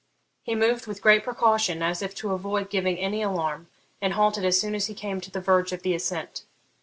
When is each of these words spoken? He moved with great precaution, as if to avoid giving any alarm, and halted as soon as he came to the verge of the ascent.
He 0.41 0.55
moved 0.55 0.87
with 0.87 0.99
great 1.03 1.23
precaution, 1.23 1.83
as 1.83 2.01
if 2.01 2.15
to 2.15 2.31
avoid 2.31 2.71
giving 2.71 2.97
any 2.97 3.21
alarm, 3.21 3.67
and 4.01 4.13
halted 4.13 4.43
as 4.43 4.59
soon 4.59 4.73
as 4.73 4.87
he 4.87 4.95
came 4.95 5.21
to 5.21 5.29
the 5.29 5.41
verge 5.41 5.71
of 5.73 5.83
the 5.83 5.93
ascent. 5.93 6.41